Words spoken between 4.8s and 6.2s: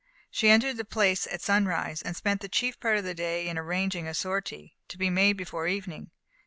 to be made before evening.